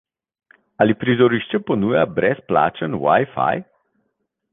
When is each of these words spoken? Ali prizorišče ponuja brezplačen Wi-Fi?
Ali 0.85 0.95
prizorišče 1.01 1.59
ponuja 1.67 2.05
brezplačen 2.15 2.97
Wi-Fi? 3.05 3.63